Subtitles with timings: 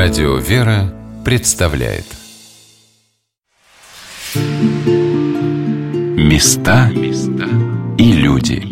[0.00, 2.04] Радио «Вера» представляет.
[6.16, 6.88] Места
[7.98, 8.62] и люди.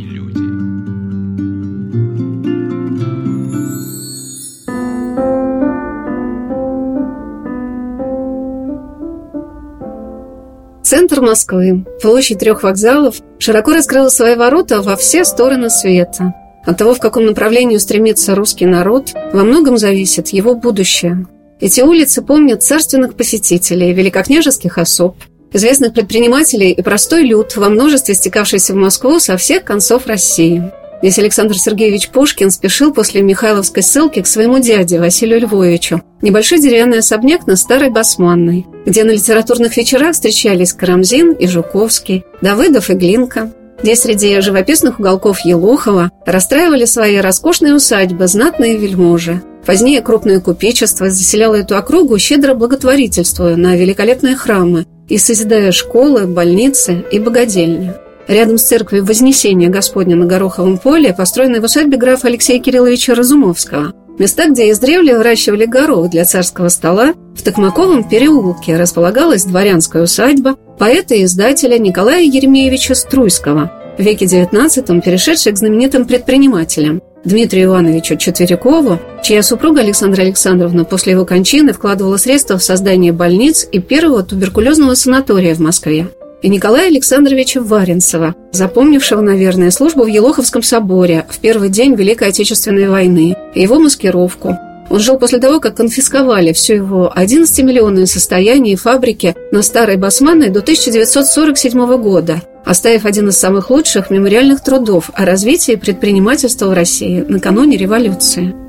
[10.85, 16.35] Центр Москвы, площадь трех вокзалов, широко раскрыла свои ворота во все стороны света–
[16.67, 21.27] от того, в каком направлении стремится русский народ, во многом зависит его будущее.
[21.61, 25.17] Эти улицы помнят царственных посетителей, великокняжеских особ,
[25.53, 30.71] известных предпринимателей и простой люд во множестве стекавшийся в Москву со всех концов России.
[31.03, 36.99] Здесь Александр Сергеевич Пушкин спешил после Михайловской ссылки к своему дяде Василию Львовичу, небольшой деревянный
[36.99, 43.53] особняк на Старой Басманной, где на литературных вечерах встречались Карамзин и Жуковский, Давыдов и Глинка,
[43.83, 49.43] где среди живописных уголков Елохова расстраивали свои роскошные усадьбы знатные вельможи.
[49.67, 57.05] Позднее крупное купечество заселяло эту округу, щедро благотворительствуя на великолепные храмы и созидая школы, больницы
[57.11, 57.95] и богадельни.
[58.29, 63.93] Рядом с церковью Вознесения Господня на Гороховом поле построена в усадьбе графа Алексея Кирилловича Разумовского.
[64.19, 71.15] Места, где издревле выращивали горох для царского стола, в Токмаковом переулке располагалась дворянская усадьба поэта
[71.15, 79.01] и издателя Николая Еремеевича Струйского, в веке XIX перешедший к знаменитым предпринимателям Дмитрию Ивановичу Четверякову,
[79.23, 84.95] чья супруга Александра Александровна после его кончины вкладывала средства в создание больниц и первого туберкулезного
[84.95, 86.07] санатория в Москве,
[86.43, 92.89] и Николая Александровича Варенцева, запомнившего, наверное, службу в Елоховском соборе в первый день Великой Отечественной
[92.89, 94.57] войны, и его маскировку.
[94.89, 100.51] Он жил после того, как конфисковали все его 11-миллионное состояние и фабрики на Старой Басманной
[100.51, 107.25] до 1947 года, оставив один из самых лучших мемориальных трудов о развитии предпринимательства в России
[107.27, 108.66] накануне революции.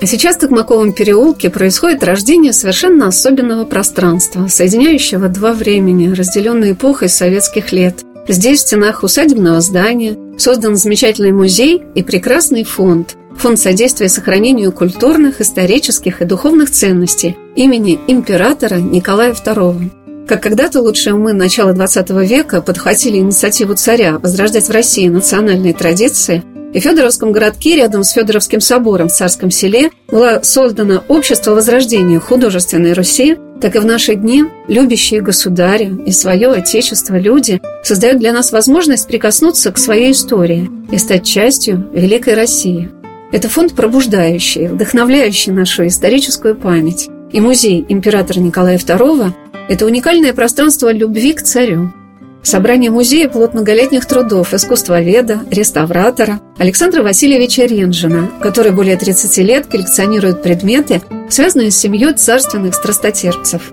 [0.00, 7.08] А сейчас в Токмаковом переулке происходит рождение совершенно особенного пространства, соединяющего два времени, разделенные эпохой
[7.08, 8.04] советских лет.
[8.28, 15.40] Здесь, в стенах усадебного здания, создан замечательный музей и прекрасный фонд– Фонд содействия сохранению культурных,
[15.40, 20.26] исторических и духовных ценностей имени императора Николая II.
[20.26, 26.42] Как когда-то лучшие умы начала XX века подхватили инициативу царя возрождать в России национальные традиции–
[26.72, 32.20] и в Федоровском городке, рядом с Федоровским собором в Царском селе, было создано Общество Возрождения
[32.20, 38.32] художественной Руси, так и в наши дни любящие государя и свое отечество люди создают для
[38.32, 42.90] нас возможность прикоснуться к своей истории и стать частью великой России.
[43.32, 47.08] Это фонд пробуждающий, вдохновляющий нашу историческую память.
[47.32, 49.32] И музей императора Николая II–
[49.68, 51.92] это уникальное пространство любви к царю,
[52.48, 60.42] Собрание музея– плод многолетних трудов искусствоведа, реставратора Александра Васильевича Ренжина, который более 30 лет коллекционирует
[60.42, 63.70] предметы, связанные с семьей царственных страстотерпцев.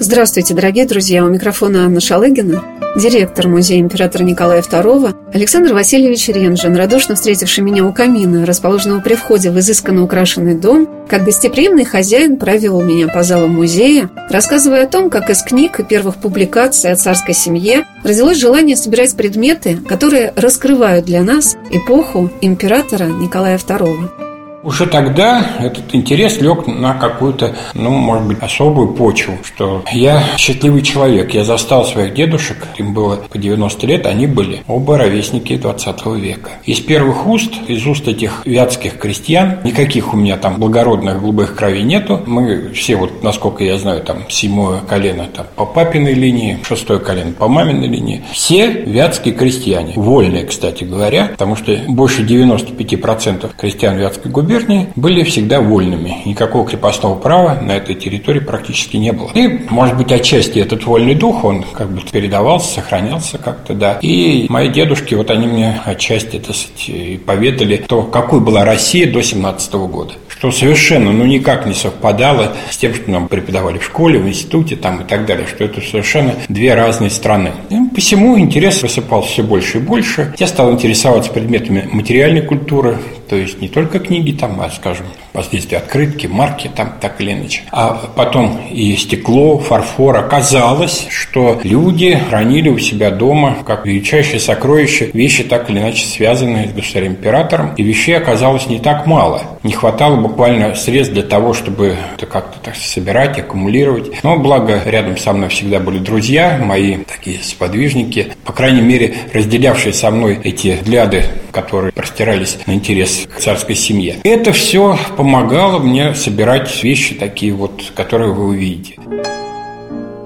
[0.00, 1.22] Здравствуйте, дорогие друзья!
[1.22, 2.64] У микрофона Анна Шалыгина
[2.96, 9.14] директор музея императора Николая II Александр Васильевич Ренжин, радушно встретивший меня у камина, расположенного при
[9.14, 14.88] входе в изысканно украшенный дом, как гостеприимный хозяин провел меня по залам музея, рассказывая о
[14.88, 20.32] том, как из книг и первых публикаций о царской семье родилось желание собирать предметы, которые
[20.36, 24.33] раскрывают для нас эпоху императора Николая II.
[24.64, 30.80] Уже тогда этот интерес лег на какую-то, ну, может быть, особую почву, что я счастливый
[30.80, 31.34] человек.
[31.34, 36.50] Я застал своих дедушек, им было по 90 лет, они были оба ровесники 20 века.
[36.64, 41.82] Из первых уст, из уст этих вятских крестьян, никаких у меня там благородных голубых кровей
[41.82, 42.22] нету.
[42.24, 47.32] Мы все, вот, насколько я знаю, там, седьмое колено там, по папиной линии, шестое колено
[47.32, 48.24] по маминой линии.
[48.32, 55.22] Все вятские крестьяне, вольные, кстати говоря, потому что больше 95% крестьян Вятской губернии губернии были
[55.24, 56.22] всегда вольными.
[56.24, 59.30] Никакого крепостного права на этой территории практически не было.
[59.34, 63.98] И, может быть, отчасти этот вольный дух, он как бы передавался, сохранялся как-то, да.
[64.00, 69.22] И мои дедушки, вот они мне отчасти, так сказать, поведали, то какой была Россия до
[69.22, 74.18] 17 года что совершенно, ну, никак не совпадало с тем, что нам преподавали в школе,
[74.18, 77.52] в институте там и так далее, что это совершенно две разные страны.
[77.70, 80.34] И посему интерес высыпался все больше и больше.
[80.38, 82.98] Я стал интересоваться предметами материальной культуры,
[83.28, 87.62] то есть не только книги там, а, скажем, воздействие открытки, марки там так или иначе.
[87.72, 90.16] А потом и стекло, фарфор.
[90.16, 96.68] Оказалось, что люди хранили у себя дома как величайшее сокровище вещи так или иначе связанные
[96.68, 97.74] с государем-императором.
[97.76, 99.42] И вещей оказалось не так мало.
[99.64, 104.22] Не хватало буквально средств для того, чтобы это как-то так собирать, аккумулировать.
[104.22, 109.92] Но благо рядом со мной всегда были друзья, мои такие сподвижники, по крайней мере, разделявшие
[109.92, 114.16] со мной эти взгляды которые простирались на интерес к царской семье.
[114.24, 118.98] Это все помогало мне собирать вещи такие вот, которые вы увидите.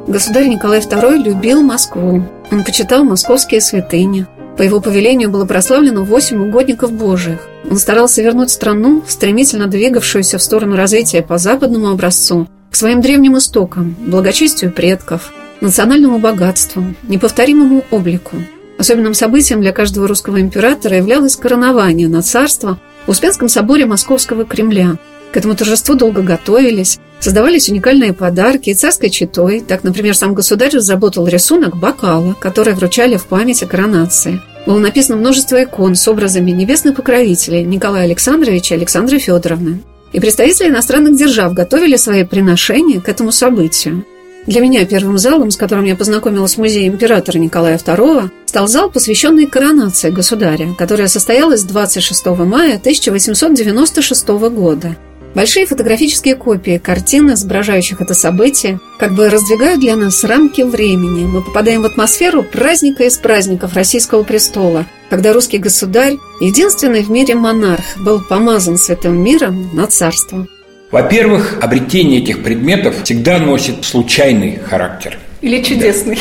[0.08, 2.24] Государь Николай II любил Москву.
[2.50, 4.26] Он почитал московские святыни.
[4.56, 7.46] По его повелению было прославлено восемь угодников Божиих.
[7.70, 13.38] Он старался вернуть страну, стремительно двигавшуюся в сторону развития по западному образцу, к своим древним
[13.38, 18.34] истокам, благочестию предков, национальному богатству, неповторимому облику.
[18.78, 24.98] Особенным событием для каждого русского императора являлось коронование на царство в Успенском соборе Московского Кремля.
[25.32, 29.60] К этому торжеству долго готовились, создавались уникальные подарки и царской читой.
[29.60, 34.40] Так, например, сам государь разработал рисунок бокала, который вручали в память о коронации.
[34.64, 39.82] Было написано множество икон с образами небесных покровителей Николая Александровича и Александры Федоровны.
[40.12, 44.04] И представители иностранных держав готовили свои приношения к этому событию.
[44.48, 48.90] Для меня первым залом, с которым я познакомилась в музее императора Николая II, стал зал,
[48.90, 54.96] посвященный коронации государя, которая состоялась 26 мая 1896 года–
[55.34, 61.26] Большие фотографические копии картин, изображающих это событие, как бы раздвигают для нас рамки времени.
[61.26, 67.34] Мы попадаем в атмосферу праздника из праздников российского престола, когда русский государь, единственный в мире
[67.34, 70.48] монарх, был помазан святым миром на царство.
[70.90, 76.18] Во-первых, обретение этих предметов всегда носит случайный характер– или чудесный.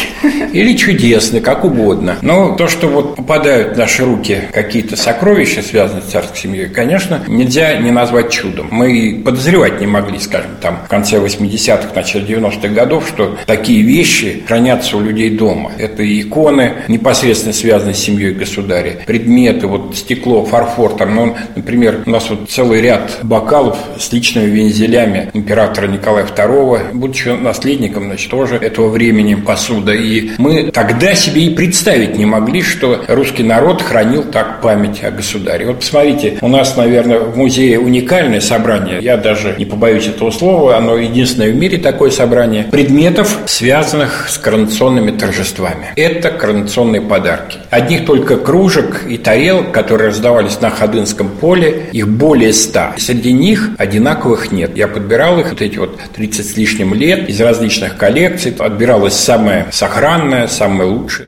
[0.54, 2.18] Или чудесный, как угодно.
[2.22, 7.22] Но то, что вот попадают в наши руки какие-то сокровища, связанные с царской семьей, конечно,
[7.28, 8.68] нельзя не назвать чудом.
[8.70, 14.44] Мы подозревать не могли, скажем, там, в конце 80-х, начале 90-х годов, что такие вещи
[14.48, 15.72] хранятся у людей дома.
[15.78, 22.10] Это иконы, непосредственно связанные с семьей государя, предметы, вот стекло, фарфор, там, ну, например, у
[22.10, 28.56] нас вот целый ряд бокалов с личными вензелями императора Николая II, будучи наследником, значит, тоже
[28.56, 29.94] этого времени временем посуда.
[29.94, 35.12] И мы тогда себе и представить не могли, что русский народ хранил так память о
[35.12, 35.66] государе.
[35.66, 39.00] Вот посмотрите, у нас, наверное, в музее уникальное собрание.
[39.02, 44.38] Я даже не побоюсь этого слова, оно единственное в мире такое собрание предметов, связанных с
[44.38, 45.88] коронационными торжествами.
[45.96, 47.60] Это коронационные подарки.
[47.70, 52.94] Одних только кружек и тарелок, которые раздавались на Ходынском поле, их более ста.
[52.98, 54.76] Среди них одинаковых нет.
[54.76, 59.14] Я подбирал их, вот эти вот 30 с лишним лет, из различных коллекций, отбирал выбиралось
[59.14, 61.28] самое сохранное, самое лучшее.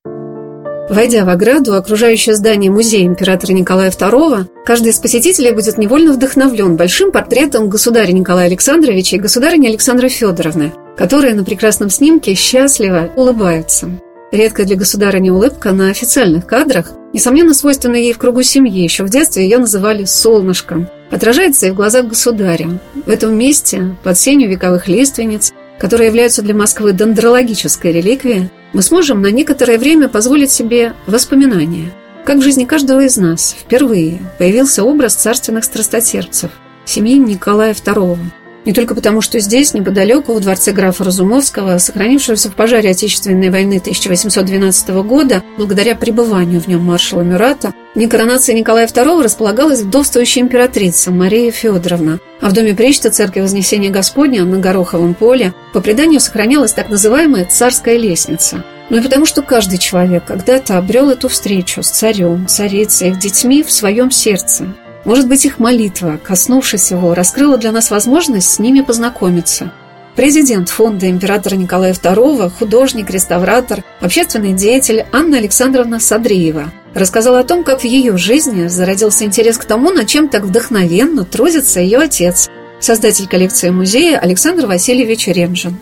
[0.89, 6.77] Войдя в ограду, окружающее здание музея императора Николая II, каждый из посетителей будет невольно вдохновлен
[6.77, 13.87] большим портретом государя Николая Александровича и государыни Александры Федоровны, которые на прекрасном снимке счастливо улыбаются.
[14.31, 18.83] Редкая для государыни улыбка на официальных кадрах, несомненно, свойственна ей в кругу семьи.
[18.83, 20.87] Еще в детстве ее называли «солнышком».
[21.11, 22.79] Отражается и в глазах государя.
[23.05, 29.21] В этом месте, под сенью вековых лиственниц, которые являются для Москвы дендрологической реликвией, мы сможем
[29.21, 31.91] на некоторое время позволить себе воспоминания,
[32.25, 36.51] как в жизни каждого из нас впервые появился образ царственных страстотерпцев,
[36.85, 38.17] семьи Николая II–
[38.69, 43.79] не только потому, что здесь, неподалеку, в дворце графа Разумовского, сохранившегося в пожаре Отечественной войны
[43.79, 51.09] 1812 года, благодаря пребыванию в нем маршала Мюрата, дни коронации Николая II располагалась вдовствующая императрица
[51.09, 56.73] Мария Федоровна, а в доме Пречта церкви Вознесения Господня на Гороховом поле по преданию сохранялась
[56.73, 61.89] так называемая «царская лестница», но и потому, что каждый человек когда-то обрел эту встречу с
[61.89, 64.75] царем, царицей, их детьми в своем сердце–
[65.09, 69.73] может быть, их молитва, коснувшись его, раскрыла для нас возможность с ними познакомиться.
[70.15, 77.63] Президент фонда императора Николая II, художник, реставратор, общественный деятель Анна Александровна Садриева рассказала о том,
[77.63, 82.47] как в ее жизни зародился интерес к тому, над чем так вдохновенно трудится ее отец,
[82.79, 85.79] создатель коллекции музея Александр Васильевич Ремжин.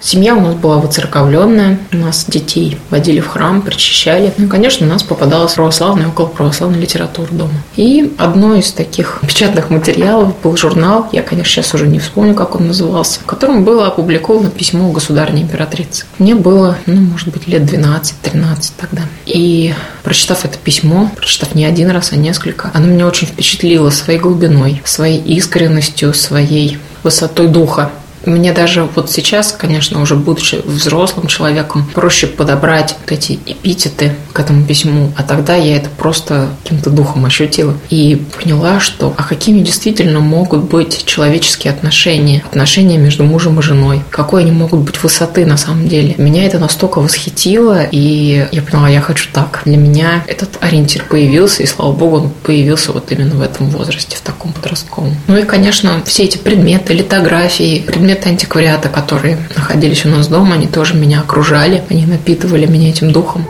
[0.00, 4.34] Семья у нас была выцерковленная, у нас детей водили в храм, причащали.
[4.36, 7.54] Ну конечно, у нас попадалась православная, около православной литература дома.
[7.76, 12.54] И одно из таких печатных материалов был журнал, я, конечно, сейчас уже не вспомню, как
[12.54, 16.04] он назывался, в котором было опубликовано письмо государственной императрицы.
[16.18, 19.02] Мне было, ну, может быть, лет 12-13 тогда.
[19.24, 24.18] И прочитав это письмо, прочитав не один раз, а несколько, оно меня очень впечатлило своей
[24.18, 27.90] глубиной, своей искренностью, своей высотой духа.
[28.26, 34.40] Мне даже вот сейчас, конечно, уже будучи взрослым человеком, проще подобрать вот эти эпитеты к
[34.40, 39.60] этому письму, а тогда я это просто каким-то духом ощутила и поняла, что а какими
[39.60, 45.46] действительно могут быть человеческие отношения, отношения между мужем и женой, какой они могут быть высоты
[45.46, 46.14] на самом деле.
[46.18, 49.62] Меня это настолько восхитило, и я поняла, я хочу так.
[49.64, 54.16] Для меня этот ориентир появился, и слава богу, он появился вот именно в этом возрасте,
[54.16, 55.16] в таком подростковом.
[55.26, 60.54] Ну и, конечно, все эти предметы, литографии, предметы предметы антиквариата, которые находились у нас дома,
[60.54, 63.44] они тоже меня окружали, они напитывали меня этим духом.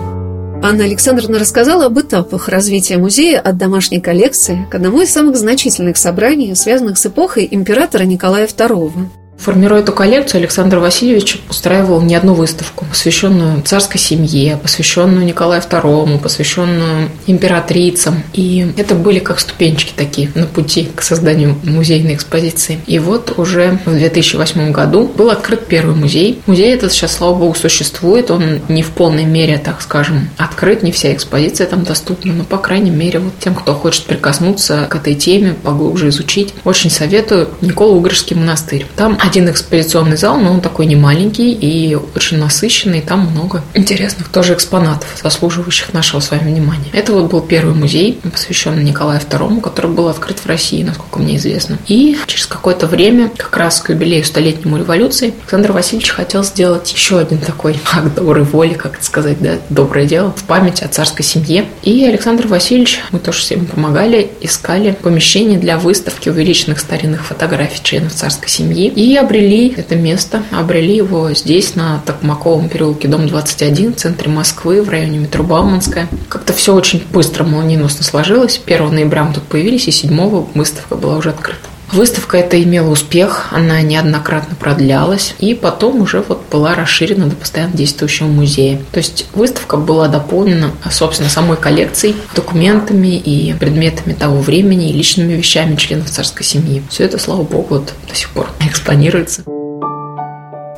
[0.62, 5.98] Анна Александровна рассказала об этапах развития музея от домашней коллекции к одному из самых значительных
[5.98, 9.23] собраний, связанных с эпохой императора Николая II.
[9.38, 16.18] Формируя эту коллекцию, Александр Васильевич устраивал не одну выставку, посвященную царской семье, посвященную Николаю II,
[16.18, 18.22] посвященную императрицам.
[18.32, 22.80] И это были как ступенчики такие на пути к созданию музейной экспозиции.
[22.86, 26.40] И вот уже в 2008 году был открыт первый музей.
[26.46, 28.30] Музей этот сейчас, слава богу, существует.
[28.30, 32.58] Он не в полной мере, так скажем, открыт, не вся экспозиция там доступна, но, по
[32.58, 38.36] крайней мере, вот тем, кто хочет прикоснуться к этой теме, поглубже изучить, очень советую Никола-Угорский
[38.36, 38.86] монастырь.
[38.96, 43.00] Там один экспозиционный зал, но он такой не маленький и очень насыщенный.
[43.00, 46.90] Там много интересных тоже экспонатов, заслуживающих нашего с вами внимания.
[46.92, 51.36] Это вот был первый музей, посвященный Николаю II, который был открыт в России, насколько мне
[51.36, 51.78] известно.
[51.88, 57.18] И через какое-то время, как раз к юбилею столетнему революции, Александр Васильевич хотел сделать еще
[57.18, 61.24] один такой акт доброй воли, как это сказать, да, доброе дело, в память о царской
[61.24, 61.66] семье.
[61.82, 68.12] И Александр Васильевич, мы тоже всем помогали, искали помещение для выставки увеличенных старинных фотографий членов
[68.12, 68.88] царской семьи.
[68.88, 74.28] И и обрели это место, обрели его здесь, на Токмаковом переулке, дом 21, в центре
[74.28, 76.08] Москвы, в районе метро Бауманская.
[76.28, 78.60] Как-то все очень быстро, молниеносно сложилось.
[78.66, 81.73] 1 ноября мы тут появились, и 7 выставка была уже открыта.
[81.92, 87.76] Выставка эта имела успех, она неоднократно продлялась, и потом уже вот была расширена до постоянно
[87.76, 88.80] действующего музея.
[88.92, 95.34] То есть выставка была дополнена, собственно, самой коллекцией, документами и предметами того времени и личными
[95.34, 96.82] вещами членов царской семьи.
[96.88, 99.42] Все это, слава богу, вот до сих пор экспонируется.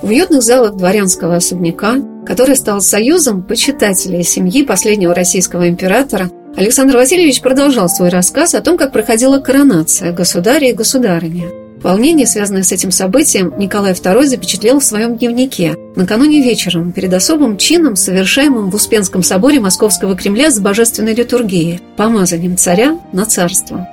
[0.03, 1.97] В уютных залах дворянского особняка,
[2.27, 8.79] который стал союзом почитателей семьи последнего российского императора, Александр Васильевич продолжал свой рассказ о том,
[8.79, 11.47] как проходила коронация государя и государыни.
[11.83, 17.59] Волнение, связанное с этим событием, Николай II запечатлел в своем дневнике накануне вечером перед особым
[17.59, 23.87] чином, совершаемым в Успенском соборе Московского Кремля с божественной литургией, помазанием царя на царство.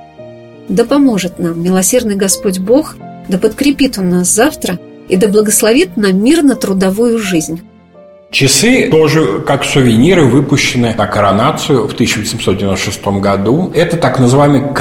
[0.70, 2.96] «Да поможет нам, милосердный Господь Бог,
[3.28, 4.80] да подкрепит Он нас завтра
[5.10, 7.60] и да благословит нам мирно-трудовую жизнь».
[8.34, 13.70] Часы тоже как сувениры выпущены на коронацию в 1896 году.
[13.72, 14.74] Это так называемые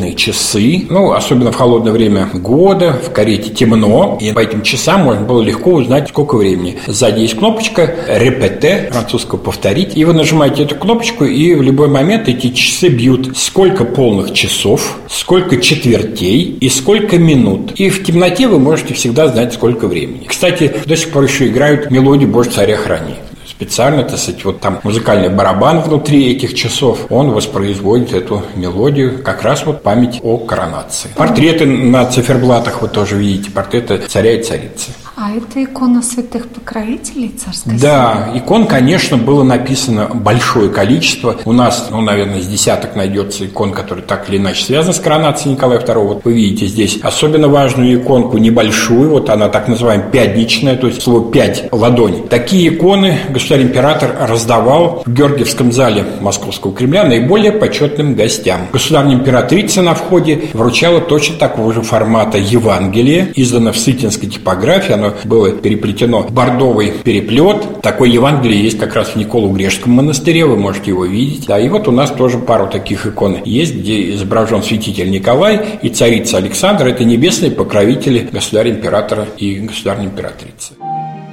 [0.00, 0.86] каретные часы.
[0.88, 5.42] Ну, особенно в холодное время года, в карете темно, и по этим часам можно было
[5.42, 6.78] легко узнать, сколько времени.
[6.86, 12.28] Сзади есть кнопочка «Репете», французского «повторить», и вы нажимаете эту кнопочку, и в любой момент
[12.28, 17.72] эти часы бьют сколько полных часов, сколько четвертей и сколько минут.
[17.76, 20.26] И в темноте вы можете всегда знать, сколько времени.
[20.26, 23.14] Кстати, до сих пор еще играют мелодию «Боже царя храни»
[23.60, 29.42] специально, так сказать, вот там музыкальный барабан внутри этих часов, он воспроизводит эту мелодию, как
[29.42, 31.10] раз вот память о коронации.
[31.14, 34.92] Портреты на циферблатах вы тоже видите, портреты царя и царицы.
[35.22, 38.38] А это икона святых покровителей царской Да, семьи?
[38.40, 41.36] икон, конечно, было написано большое количество.
[41.44, 45.56] У нас, ну, наверное, с десяток найдется икон, которые так или иначе связаны с коронацией
[45.56, 46.06] Николая II.
[46.06, 51.02] Вот вы видите здесь особенно важную иконку, небольшую, вот она так называемая пятничная, то есть
[51.02, 52.26] слово «пять»– ладонь.
[52.28, 58.68] Такие иконы государь-император раздавал в Георгиевском зале Московского Кремля наиболее почетным гостям.
[58.72, 65.52] Государь-императрица на входе вручала точно такого же формата Евангелие, издано в сытинской типографии, оно было
[65.52, 67.80] переплетено бордовый переплет.
[67.82, 71.46] Такой Евангелие есть как раз в Николу-Грешском монастыре, вы можете его видеть.
[71.46, 75.88] Да, и вот у нас тоже пару таких икон есть, где изображен святитель Николай и
[75.88, 76.88] царица Александра.
[76.88, 80.74] Это небесные покровители государя-императора и государя-императрицы.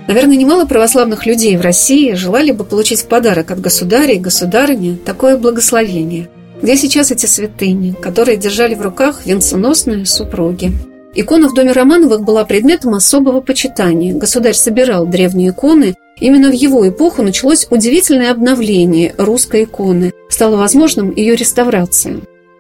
[0.08, 4.96] Наверное, немало православных людей в России желали бы получить в подарок от государя и государыни
[4.96, 6.30] такое благословение.
[6.62, 10.72] Где сейчас эти святыни, которые держали в руках венценосные супруги?
[11.20, 14.14] Икона в доме Романовых была предметом особого почитания.
[14.14, 15.96] Государь собирал древние иконы.
[16.20, 20.14] Именно в его эпоху началось удивительное обновление русской иконы.
[20.30, 22.18] Стало возможным ее реставрация.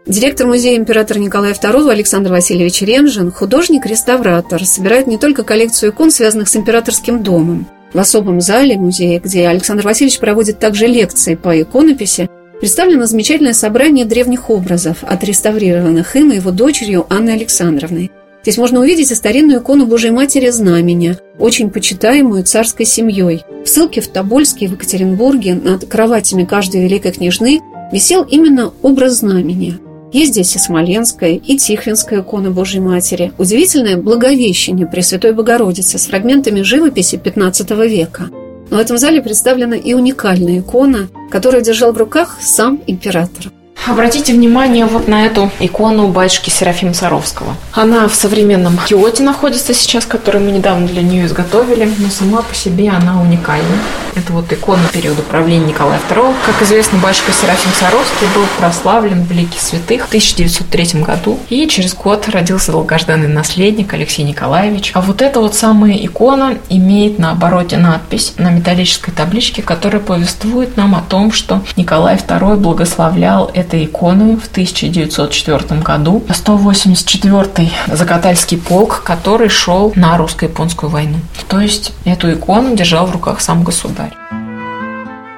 [0.08, 6.50] Директор музея императора Николая II Александр Васильевич Ренжин, художник-реставратор, собирает не только коллекцию икон, связанных
[6.50, 7.68] с императорским домом.
[7.94, 12.28] В особом зале музея, где Александр Васильевич проводит также лекции по иконописи,
[12.60, 18.10] представлено замечательное собрание древних образов, отреставрированных им и его дочерью Анной Александровной.
[18.48, 23.44] Здесь можно увидеть и старинную икону Божьей Матери Знамения, очень почитаемую царской семьей.
[23.66, 27.60] В ссылке в Тобольске в Екатеринбурге над кроватями каждой великой княжны
[27.92, 29.78] висел именно образ знамения.
[30.14, 36.62] Есть здесь и Смоленская, и Тихвинская икона Божьей Матери, удивительное Благовещение Пресвятой Богородицы с фрагментами
[36.62, 38.30] живописи XV века.
[38.70, 43.52] Но в этом зале представлена и уникальная икона, которую держал в руках сам император.
[43.86, 47.56] Обратите внимание вот на эту икону батюшки Серафима Саровского.
[47.72, 52.56] Она в современном Киоте находится сейчас, который мы недавно для нее изготовили, но сама по
[52.56, 53.78] себе она уникальна.
[54.16, 56.34] Это вот икона периода правления Николая II.
[56.46, 61.40] Как известно, батюшка Серафим Саровский был прославлен в лике святых в 1903 году.
[61.50, 64.92] И через год родился долгожданный наследник Алексей Николаевич.
[64.96, 70.78] А вот эта вот самая икона имеет на обороте надпись на металлической табличке, которая повествует
[70.78, 78.58] нам о том, что Николай II благословлял это этой иконой в 1904 году 184-й Закатальский
[78.58, 81.18] полк, который шел на русско-японскую войну.
[81.50, 84.14] То есть эту икону держал в руках сам государь.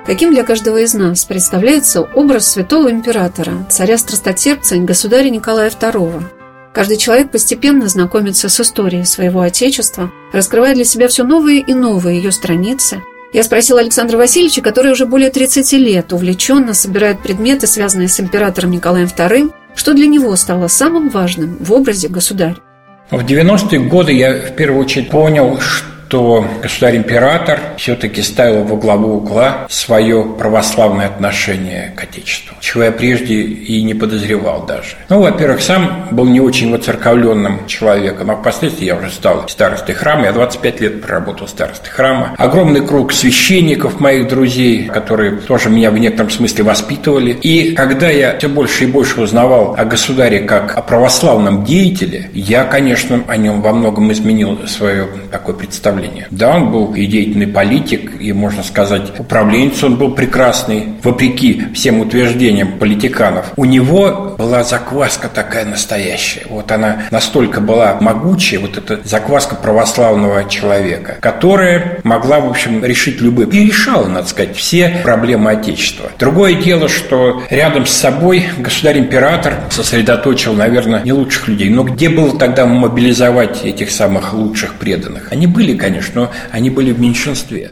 [0.05, 6.24] Каким для каждого из нас представляется образ святого императора, царя-страстотерпца и государя Николая II?
[6.74, 12.17] Каждый человек постепенно знакомится с историей своего отечества, раскрывая для себя все новые и новые
[12.17, 18.07] ее страницы– я спросила Александра Васильевича, который уже более 30 лет увлеченно собирает предметы, связанные
[18.07, 22.57] с императором Николаем II, что для него стало самым важным в образе государя.
[23.12, 29.18] В 90-е годы я в первую очередь понял, что что государь-император все-таки ставил во главу
[29.18, 34.96] угла свое православное отношение к Отечеству, чего я прежде и не подозревал даже.
[35.08, 40.25] Ну, во-первых, сам был не очень воцерковленным человеком, а впоследствии я уже стал старостой храма,
[40.25, 42.34] я 25 лет проработал старостой храма.
[42.39, 47.34] Огромный круг священников, моих друзей, которые тоже меня в некотором смысле воспитывали.
[47.34, 52.63] И когда я все больше и больше узнавал о государе как о православном деятеле, я,
[52.63, 56.27] конечно, о нем во многом изменил свое такое представление управления.
[56.32, 62.00] Да, он был и деятельный политик, и, можно сказать, управленец он был прекрасный, вопреки всем
[62.00, 63.51] утверждениям политиканов.
[63.56, 66.44] У него была закваска такая настоящая.
[66.50, 73.22] Вот она настолько была могучая, вот эта закваска православного человека, которая могла, в общем, решить
[73.22, 76.12] любые, и решала, надо сказать, все проблемы Отечества.
[76.20, 81.70] Другое дело, что рядом с собой государь-император сосредоточил, наверное, не лучших людей.
[81.70, 85.32] Но где было тогда мобилизовать этих самых лучших преданных?
[85.32, 87.72] Они были, конечно, конечно, но они были в меньшинстве.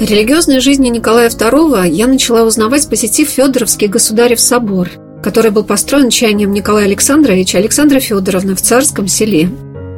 [0.00, 4.88] Религиозной жизни Николая II я начала узнавать, посетив Федоровский государев собор,
[5.22, 9.48] который был построен чаянием Николая Александровича Александра Федоровны в Царском селе.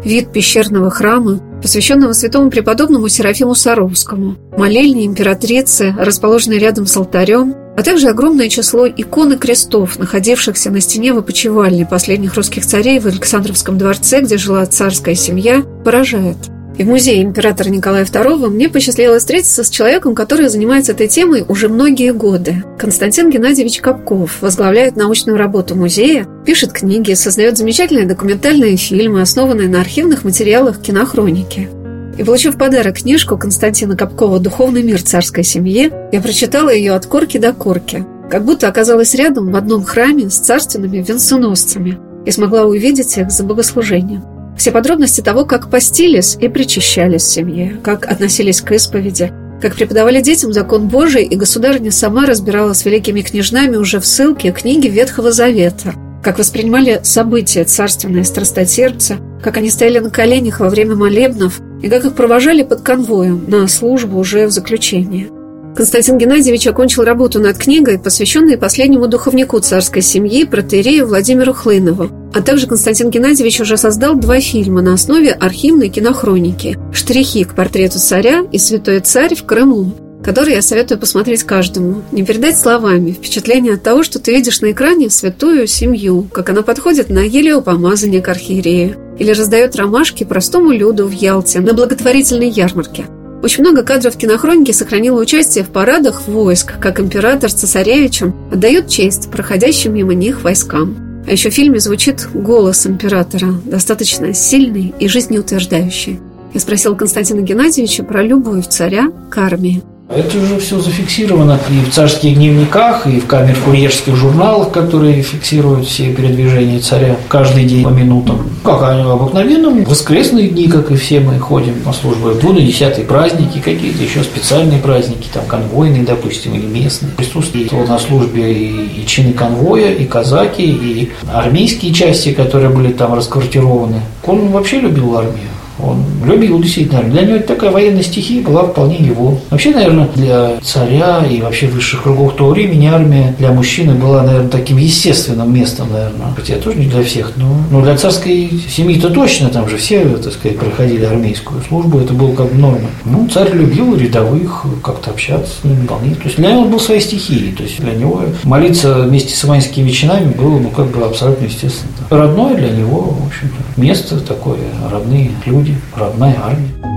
[0.04, 7.82] Вид пещерного храма, посвященного святому преподобному Серафиму Саровскому, молельни императрицы, расположенной рядом с алтарем, а
[7.82, 13.06] также огромное число икон и крестов, находившихся на стене в опочивальне последних русских царей в
[13.06, 16.36] Александровском дворце, где жила царская семья, поражает–
[16.78, 21.44] и в музее императора Николая II мне посчастливилось встретиться с человеком, который занимается этой темой
[21.46, 22.64] уже многие годы.
[22.78, 29.80] Константин Геннадьевич Капков возглавляет научную работу музея, пишет книги, создает замечательные документальные фильмы, основанные на
[29.80, 31.68] архивных материалах кинохроники.
[32.16, 37.38] И получив подарок книжку Константина Капкова «Духовный мир царской семьи», я прочитала ее от корки
[37.38, 43.16] до корки, как будто оказалась рядом в одном храме с царственными венценосцами и смогла увидеть
[43.16, 44.22] их за богослужением.
[44.60, 50.20] Все подробности того, как постились и причащались в семье, как относились к исповеди, как преподавали
[50.20, 55.32] детям закон Божий, и государыня сама разбирала с великими княжнами уже в ссылке книги Ветхого
[55.32, 61.88] Завета, как воспринимали события царственные страстотерпцы, как они стояли на коленях во время молебнов и
[61.88, 65.30] как их провожали под конвоем на службу уже в заключении–
[65.76, 72.10] Константин Геннадьевич окончил работу над книгой, посвященной последнему духовнику царской семьи, протерею Владимиру Хлынову.
[72.34, 77.98] А также Константин Геннадьевич уже создал два фильма на основе архивной кинохроники «Штрихи к портрету
[77.98, 79.92] царя» и «Святой царь в Крыму»,
[80.24, 82.02] которые я советую посмотреть каждому.
[82.12, 86.62] Не передать словами впечатление от того, что ты видишь на экране святую семью, как она
[86.62, 93.06] подходит на елеопомазание к архиерею или раздает ромашки простому люду в Ялте на благотворительной ярмарке–
[93.42, 99.30] очень много кадров кинохроники сохранило участие в парадах войск, как император с цесаревичем отдает честь
[99.30, 101.22] проходящим мимо них войскам.
[101.26, 106.20] А еще в фильме звучит голос императора, достаточно сильный и жизнеутверждающий.
[106.52, 109.82] Я спросил Константина Геннадьевича про любовь царя к армии.
[110.12, 116.12] Это уже все зафиксировано и в царских дневниках, и в камер-курьерских журналах, которые фиксируют все
[116.12, 118.50] передвижения царя каждый день по минутам.
[118.64, 123.06] Как они обыкновенном, воскресные дни, как и все мы ходим на службу, в и десятые
[123.06, 127.12] праздники, какие-то еще специальные праздники, там конвойные, допустим, или местные.
[127.12, 133.14] Присутствует на службе и, и чины конвоя, и казаки, и армейские части, которые были там
[133.14, 134.00] расквартированы.
[134.26, 135.50] Он вообще любил армию.
[135.84, 137.02] Он любил действительно.
[137.02, 139.38] Для него такая военная стихия была вполне его.
[139.50, 144.48] Вообще, наверное, для царя и вообще высших кругов того времени армия для мужчины была, наверное,
[144.48, 146.34] таким естественным местом, наверное.
[146.36, 150.32] Хотя тоже не для всех, но, но для царской семьи-то точно, там же все, так
[150.32, 152.88] сказать, проходили армейскую службу, это было как бы норма.
[153.04, 156.14] Ну, царь любил рядовых, как-то общаться с ними вполне.
[156.14, 157.52] То есть для него был своей стихией.
[157.52, 161.92] То есть для него молиться вместе с иванскими вечинами было, ну, как бы абсолютно естественно.
[162.10, 164.58] Родное для него, в общем-то, место такое,
[164.90, 166.90] родные люди, родная армия.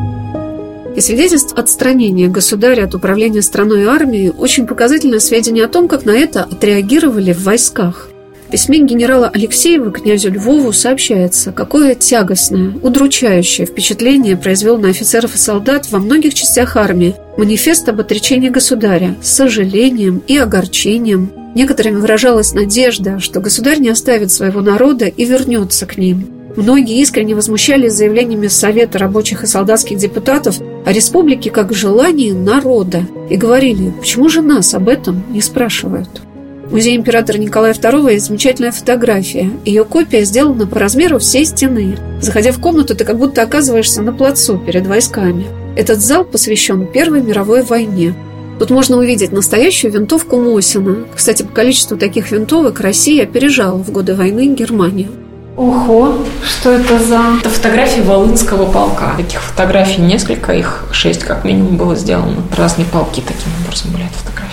[0.96, 6.06] И свидетельств отстранения государя от управления страной и армией очень показательное сведения о том, как
[6.06, 8.10] на это отреагировали в войсках.
[8.48, 15.40] В письме генерала Алексеева князю Львову сообщается, какое тягостное, удручающее впечатление произвел на офицеров и
[15.40, 21.32] солдат во многих частях армии манифест об отречении государя с сожалением и огорчением.
[21.56, 27.34] Некоторыми выражалась надежда, что государь не оставит своего народа и вернется к ним– Многие искренне
[27.34, 34.30] возмущались заявлениями Совета рабочих и солдатских депутатов о республике как желании народа и говорили, почему
[34.30, 36.22] же нас об этом не спрашивают.
[36.66, 39.50] В музее императора Николая II есть замечательная фотография.
[39.66, 41.98] Ее копия сделана по размеру всей стены.
[42.22, 45.46] Заходя в комнату, ты как будто оказываешься на плацу перед войсками.
[45.76, 48.16] Этот зал посвящен Первой мировой войне.
[48.60, 51.06] Тут можно увидеть настоящую винтовку Мосина.
[51.16, 55.23] Кстати, по количеству таких винтовок Россия опережала в годы войны Германию.
[55.56, 57.20] Ого, что это за...
[57.40, 59.14] Это фотографии Волынского полка.
[59.18, 62.42] Таких фотографий несколько, их шесть как минимум было сделано.
[62.58, 64.53] Разные полки таким образом были отфотографированы.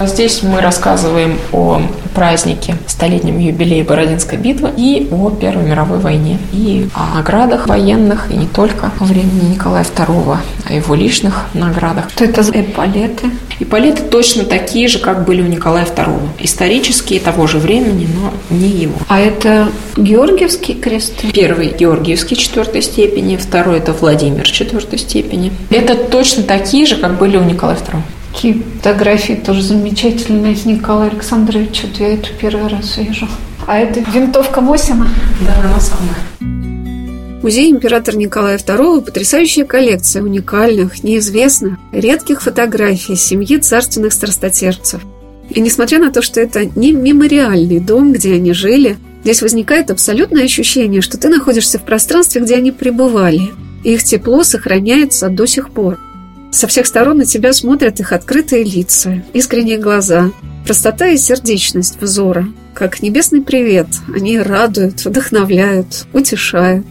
[0.00, 1.82] А здесь мы рассказываем о
[2.14, 6.38] празднике, столетнем юбилее Бородинской битвы и о Первой мировой войне.
[6.54, 12.08] И о наградах военных, и не только во времени Николая II, о его личных наградах.
[12.08, 13.30] Что это за эполеты?
[13.58, 16.28] Эполеты точно такие же, как были у Николая II.
[16.38, 18.96] Исторические того же времени, но не его.
[19.08, 21.12] А это Георгиевский крест?
[21.34, 25.52] Первый Георгиевский четвертой степени, второй это Владимир четвертой степени.
[25.68, 28.00] Это точно такие же, как были у Николая II.
[28.32, 31.88] Какие фотографии тоже замечательные с Николая Александровича.
[31.88, 33.28] Вот я эту первый раз вижу.
[33.66, 35.08] А это винтовка Мосина?
[35.46, 36.16] Да, она самая.
[37.42, 45.00] Музей императора Николая II– потрясающая коллекция уникальных, неизвестных, редких фотографий семьи царственных страстотерпцев.
[45.48, 50.44] И несмотря на то, что это не мемориальный дом, где они жили, здесь возникает абсолютное
[50.44, 53.50] ощущение, что ты находишься в пространстве, где они пребывали.
[53.84, 55.98] И их тепло сохраняется до сих пор–
[56.50, 60.32] со всех сторон на тебя смотрят их открытые лица, искренние глаза,
[60.64, 62.48] простота и сердечность взора.
[62.74, 66.86] Как небесный привет, они радуют, вдохновляют, утешают.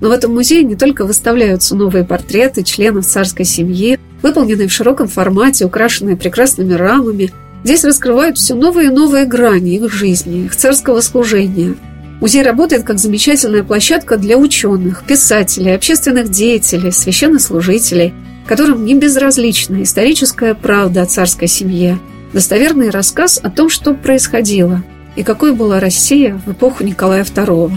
[0.00, 5.08] Но в этом музее не только выставляются новые портреты членов царской семьи, выполненные в широком
[5.08, 7.30] формате, украшенные прекрасными рамами.
[7.62, 11.74] Здесь раскрывают все новые и новые грани их жизни, их царского служения.
[12.20, 18.14] Музей работает как замечательная площадка для ученых, писателей, общественных деятелей, священнослужителей–
[18.46, 21.98] которым не безразлична историческая правда о царской семье,
[22.32, 24.82] достоверный рассказ о том, что происходило
[25.16, 27.72] и какой была Россия в эпоху Николая II.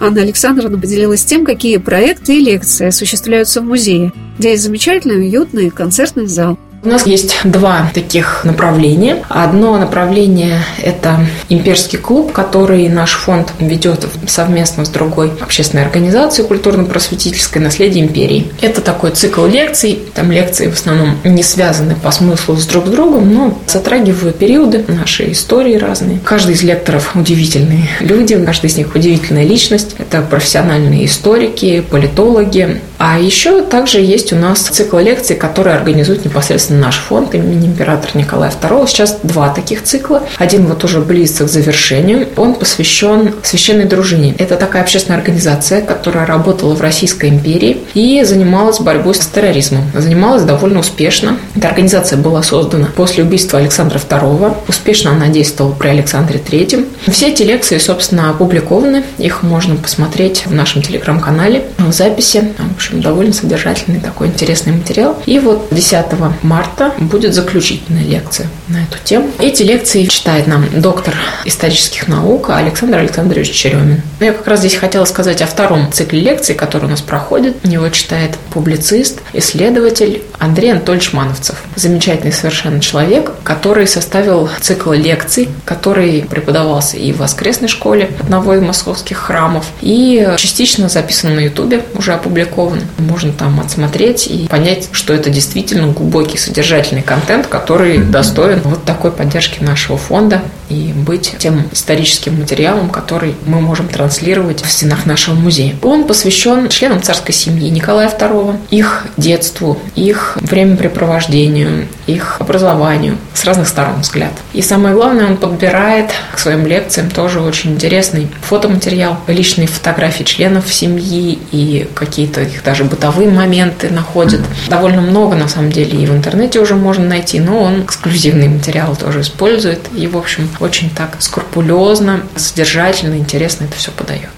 [0.00, 5.70] Анна Александровна поделилась тем, какие проекты и лекции осуществляются в музее, где есть замечательный уютный
[5.70, 9.22] концертный зал– у нас есть два таких направления.
[9.28, 17.60] Одно направление– это имперский клуб, который наш фонд ведет совместно с другой общественной организацией культурно-просветительской
[17.60, 18.50] «Наследие империи».
[18.62, 19.98] Это такой цикл лекций.
[20.14, 24.84] Там лекции в основном не связаны по смыслу с друг с другом, но затрагивают периоды
[24.88, 26.18] нашей истории разные.
[26.24, 29.96] Каждый из лекторов удивительные люди, каждый из них удивительная личность.
[29.98, 32.80] Это профессиональные историки, политологи.
[32.98, 37.66] А еще также есть у нас цикл лекций, которые организуют непосредственно непосредственно наш фонд имени
[37.66, 38.86] императора Николая II.
[38.86, 40.22] Сейчас два таких цикла.
[40.38, 42.28] Один вот уже близится к завершению.
[42.36, 44.34] Он посвящен священной дружине.
[44.38, 49.84] Это такая общественная организация, которая работала в Российской империи и занималась борьбой с терроризмом.
[49.94, 51.38] Занималась довольно успешно.
[51.54, 54.56] Эта организация была создана после убийства Александра II.
[54.68, 56.86] Успешно она действовала при Александре III.
[57.10, 59.04] Все эти лекции, собственно, опубликованы.
[59.18, 62.52] Их можно посмотреть в нашем телеграм-канале в записи.
[62.58, 65.16] В общем, довольно содержательный такой интересный материал.
[65.26, 66.06] И вот 10
[66.42, 69.30] марта марта будет заключительная лекция на эту тему.
[69.38, 71.14] Эти лекции читает нам доктор
[71.46, 74.02] исторических наук Александр Александрович Черемин.
[74.20, 77.56] Я как раз здесь хотела сказать о втором цикле лекций, который у нас проходит.
[77.64, 81.56] Его читает публицист, исследователь Андрей Анатольевич Мановцев.
[81.76, 88.60] Замечательный совершенно человек, который составил цикл лекций, который преподавался и в воскресной школе одного из
[88.60, 92.80] московских храмов, и частично записан на Ютубе, уже опубликован.
[92.98, 99.12] Можно там отсмотреть и понять, что это действительно глубокий содержательный контент, который достоин вот такой
[99.12, 105.34] поддержки нашего фонда и быть тем историческим материалом, который мы можем транслировать в стенах нашего
[105.34, 105.76] музея.
[105.82, 113.68] Он посвящен членам царской семьи Николая II, их детству, их времяпрепровождению, их образованию с разных
[113.68, 114.32] сторон взгляд.
[114.52, 120.72] И самое главное, он подбирает к своим лекциям тоже очень интересный фотоматериал, личные фотографии членов
[120.72, 124.40] семьи и какие-то их даже бытовые моменты находит.
[124.68, 128.96] Довольно много, на самом деле, и в интернете уже можно найти, но он эксклюзивный материал
[128.96, 129.80] тоже использует.
[129.94, 134.30] И, в общем, очень так скрупулезно, содержательно, интересно это все подает.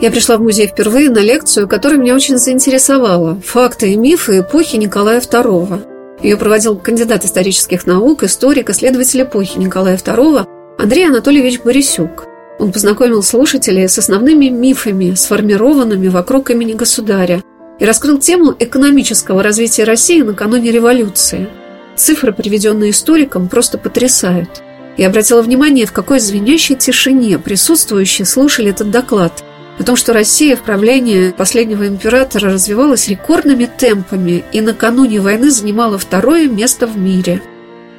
[0.00, 4.76] Я пришла в музей впервые на лекцию, которая меня очень заинтересовала «Факты и мифы эпохи
[4.76, 5.84] Николая II».
[6.22, 10.46] Ее проводил кандидат исторических наук, историк, исследователь эпохи Николая II
[10.78, 12.26] Андрей Анатольевич Борисюк.
[12.58, 17.42] Он познакомил слушателей с основными мифами, сформированными вокруг имени государя,
[17.80, 21.48] и раскрыл тему экономического развития России накануне революции.
[21.96, 24.62] Цифры, приведенные историком, просто потрясают.
[24.96, 29.42] Я обратила внимание, в какой звенящей тишине присутствующие слушали этот доклад–
[29.80, 35.98] о том, что Россия в правлении последнего императора развивалась рекордными темпами и накануне войны занимала
[35.98, 37.40] второе место в мире.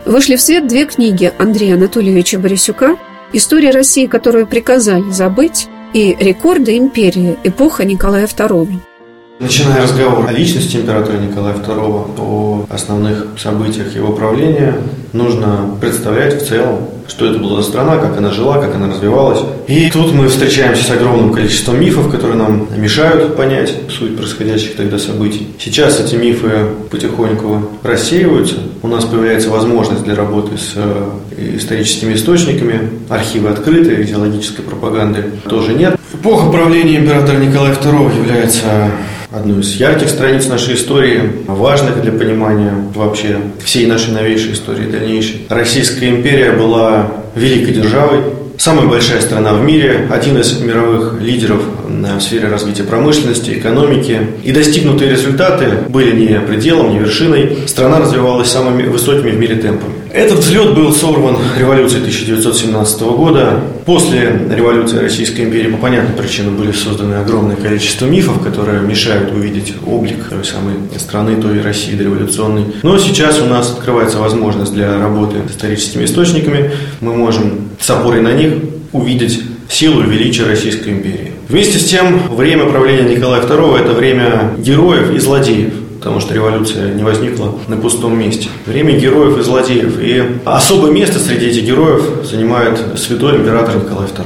[0.05, 2.97] Вышли в свет две книги Андрея Анатольевича Борисюка
[3.33, 7.37] «История России, которую приказали забыть» и «Рекорды империи.
[7.43, 8.90] Эпоха Николая II».
[9.41, 14.75] Начиная разговор о личности императора Николая II, о основных событиях его правления,
[15.13, 19.39] нужно представлять в целом, что это была за страна, как она жила, как она развивалась.
[19.65, 24.99] И тут мы встречаемся с огромным количеством мифов, которые нам мешают понять суть происходящих тогда
[24.99, 25.47] событий.
[25.57, 28.57] Сейчас эти мифы потихоньку рассеиваются.
[28.83, 32.91] У нас появляется возможность для работы с э, историческими источниками.
[33.09, 35.95] Архивы открыты, идеологической пропаганды тоже нет.
[36.13, 38.91] Эпоха правления императора Николая II является
[39.31, 45.45] одну из ярких страниц нашей истории, важных для понимания вообще всей нашей новейшей истории дальнейшей.
[45.47, 48.19] Российская империя была великой державой,
[48.57, 51.61] самая большая страна в мире, один из мировых лидеров
[52.01, 54.19] в сфере развития промышленности, экономики.
[54.43, 57.57] И достигнутые результаты были не пределом, не вершиной.
[57.67, 59.93] Страна развивалась самыми высокими в мире темпами.
[60.13, 63.61] Этот взлет был сорван революцией 1917 года.
[63.85, 69.73] После революции Российской империи по понятным причинам были созданы огромное количество мифов, которые мешают увидеть
[69.85, 72.65] облик той самой страны, той России дореволюционной.
[72.83, 76.71] Но сейчас у нас открывается возможность для работы с историческими источниками.
[76.99, 78.53] Мы можем с опорой на них
[78.91, 81.31] увидеть силу и величие Российской империи.
[81.51, 86.95] Вместе с тем, время правления Николая II– это время героев и злодеев потому что революция
[86.95, 88.47] не возникла на пустом месте.
[88.65, 89.99] Время героев и злодеев.
[90.01, 94.25] И особое место среди этих героев занимает святой император Николай II.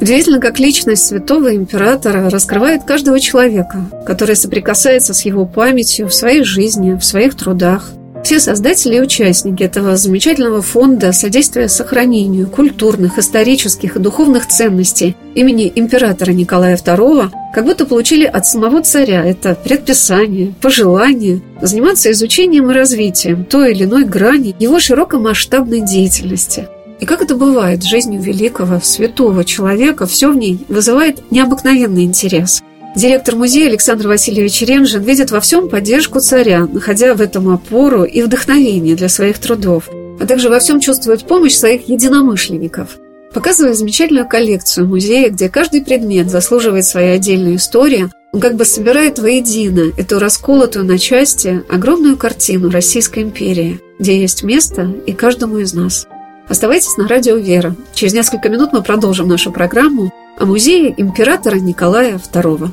[0.00, 6.42] Удивительно, как личность святого императора раскрывает каждого человека, который соприкасается с его памятью в своей
[6.42, 7.90] жизни, в своих трудах–
[8.26, 15.72] все создатели и участники этого замечательного фонда содействия сохранению культурных, исторических и духовных ценностей имени
[15.72, 22.74] императора Николая II как будто получили от самого царя это предписание, пожелание заниматься изучением и
[22.74, 26.66] развитием той или иной грани его широкомасштабной деятельности.
[26.98, 32.60] И как это бывает жизнью великого, святого человека, все в ней вызывает необыкновенный интерес–
[32.96, 38.22] Директор музея Александр Васильевич Ренжин видит во всем поддержку царя, находя в этом опору и
[38.22, 42.96] вдохновение для своих трудов, а также во всем чувствует помощь своих единомышленников.
[43.34, 49.18] Показывая замечательную коллекцию музея, где каждый предмет заслуживает своей отдельной истории, он как бы собирает
[49.18, 55.74] воедино эту расколотую на части огромную картину Российской империи, где есть место и каждому из
[55.74, 56.06] нас.
[56.48, 57.76] Оставайтесь на радио «Вера».
[57.92, 62.70] Через несколько минут мы продолжим нашу программу о музее императора Николая II.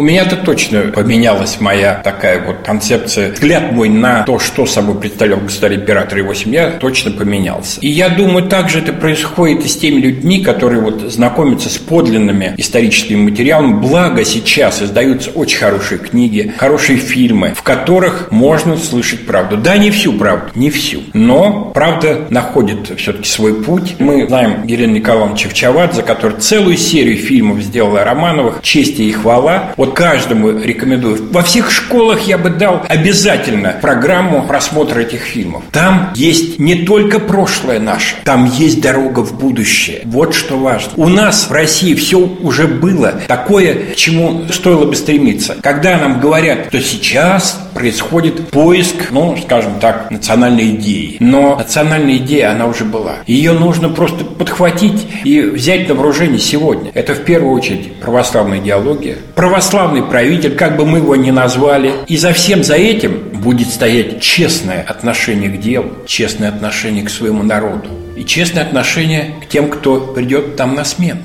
[0.00, 3.32] У меня-то точно поменялась моя такая вот концепция.
[3.32, 7.78] Взгляд мой на то, что собой представлял государь-император и его семья, точно поменялся.
[7.82, 12.54] И я думаю, также это происходит и с теми людьми, которые вот знакомятся с подлинными
[12.56, 13.74] историческими материалами.
[13.74, 19.58] Благо сейчас издаются очень хорошие книги, хорошие фильмы, в которых можно слышать правду.
[19.58, 21.02] Да, не всю правду, не всю.
[21.12, 23.96] Но правда находит все-таки свой путь.
[23.98, 29.74] Мы знаем Елену Николаевну Чевчавадзе, который целую серию фильмов сделала Романовых «Честь и хвала».
[29.76, 31.28] Вот каждому рекомендую.
[31.30, 35.62] Во всех школах я бы дал обязательно программу просмотра этих фильмов.
[35.72, 40.02] Там есть не только прошлое наше, там есть дорога в будущее.
[40.04, 40.92] Вот что важно.
[40.96, 45.56] У нас в России все уже было такое, к чему стоило бы стремиться.
[45.62, 51.16] Когда нам говорят, что сейчас происходит поиск, ну, скажем так, национальной идеи.
[51.20, 53.16] Но национальная идея, она уже была.
[53.26, 56.90] Ее нужно просто подхватить и взять на вооружение сегодня.
[56.94, 59.16] Это в первую очередь православная идеология.
[59.34, 61.92] Православная православный правитель, как бы мы его ни назвали.
[62.06, 67.42] И за всем за этим будет стоять честное отношение к делу, честное отношение к своему
[67.42, 71.22] народу и честное отношение к тем, кто придет там на смену.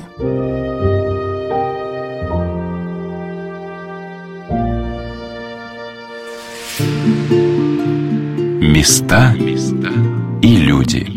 [8.61, 9.35] Места
[10.41, 11.14] и люди.